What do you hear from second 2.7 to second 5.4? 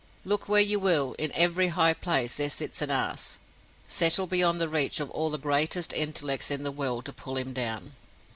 an Ass, settled beyond the reach of all the